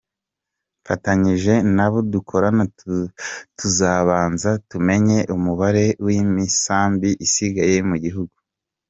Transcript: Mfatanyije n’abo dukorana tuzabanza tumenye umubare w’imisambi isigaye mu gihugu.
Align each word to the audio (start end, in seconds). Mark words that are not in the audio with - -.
Mfatanyije 0.81 1.53
n’abo 1.75 1.99
dukorana 2.13 2.63
tuzabanza 3.57 4.49
tumenye 4.69 5.17
umubare 5.35 5.85
w’imisambi 6.05 7.09
isigaye 7.25 7.77
mu 7.89 7.95
gihugu. 8.03 8.35